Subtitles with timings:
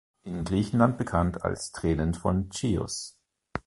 [0.23, 3.19] In Griechenland bekannt als "Tränen von Chios".